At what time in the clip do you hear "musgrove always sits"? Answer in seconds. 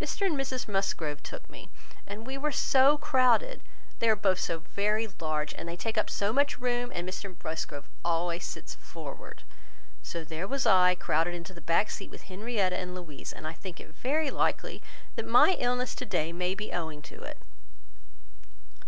7.44-8.74